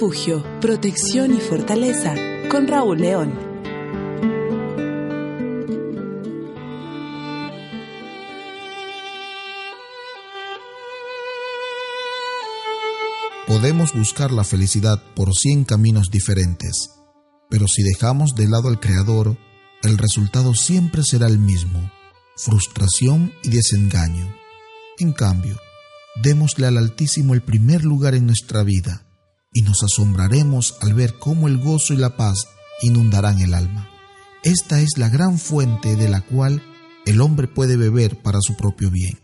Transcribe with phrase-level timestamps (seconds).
[0.00, 2.14] refugio, protección y fortaleza
[2.50, 3.34] con Raúl León.
[13.46, 16.92] Podemos buscar la felicidad por cien caminos diferentes,
[17.50, 19.36] pero si dejamos de lado al Creador,
[19.82, 21.92] el resultado siempre será el mismo,
[22.38, 24.34] frustración y desengaño.
[24.98, 25.58] En cambio,
[26.22, 29.04] démosle al Altísimo el primer lugar en nuestra vida
[29.52, 32.48] y nos asombraremos al ver cómo el gozo y la paz
[32.82, 33.88] inundarán el alma.
[34.42, 36.62] Esta es la gran fuente de la cual
[37.06, 39.18] el hombre puede beber para su propio bien.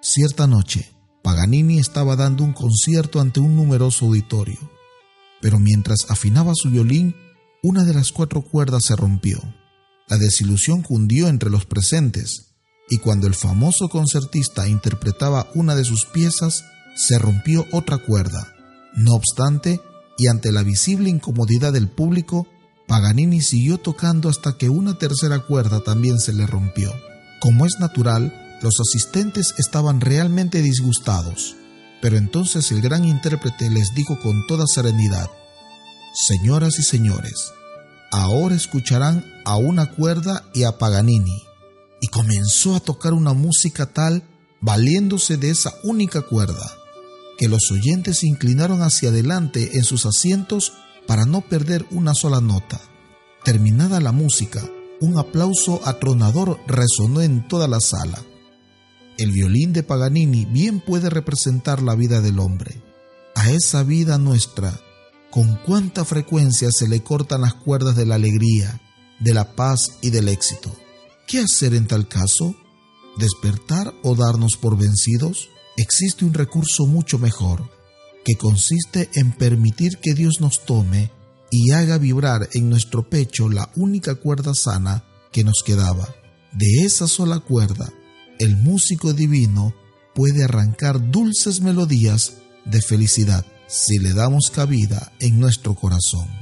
[0.00, 0.90] Cierta noche,
[1.22, 4.58] Paganini estaba dando un concierto ante un numeroso auditorio,
[5.40, 7.14] pero mientras afinaba su violín,
[7.62, 9.40] una de las cuatro cuerdas se rompió.
[10.08, 12.54] La desilusión cundió entre los presentes,
[12.90, 16.64] y cuando el famoso concertista interpretaba una de sus piezas,
[16.96, 18.51] se rompió otra cuerda.
[18.94, 19.80] No obstante,
[20.18, 22.46] y ante la visible incomodidad del público,
[22.86, 26.92] Paganini siguió tocando hasta que una tercera cuerda también se le rompió.
[27.40, 31.56] Como es natural, los asistentes estaban realmente disgustados,
[32.00, 35.28] pero entonces el gran intérprete les dijo con toda serenidad,
[36.14, 37.52] Señoras y señores,
[38.10, 41.42] ahora escucharán a una cuerda y a Paganini.
[42.02, 44.22] Y comenzó a tocar una música tal,
[44.60, 46.81] valiéndose de esa única cuerda
[47.38, 50.72] que los oyentes se inclinaron hacia adelante en sus asientos
[51.06, 52.80] para no perder una sola nota.
[53.44, 54.62] Terminada la música,
[55.00, 58.22] un aplauso atronador resonó en toda la sala.
[59.18, 62.82] El violín de Paganini bien puede representar la vida del hombre.
[63.34, 64.78] A esa vida nuestra,
[65.30, 68.80] con cuánta frecuencia se le cortan las cuerdas de la alegría,
[69.18, 70.74] de la paz y del éxito.
[71.26, 72.54] ¿Qué hacer en tal caso?
[73.18, 75.48] ¿Despertar o darnos por vencidos?
[75.76, 77.70] Existe un recurso mucho mejor,
[78.24, 81.10] que consiste en permitir que Dios nos tome
[81.50, 86.08] y haga vibrar en nuestro pecho la única cuerda sana que nos quedaba.
[86.52, 87.92] De esa sola cuerda,
[88.38, 89.74] el músico divino
[90.14, 92.34] puede arrancar dulces melodías
[92.64, 96.41] de felicidad si le damos cabida en nuestro corazón.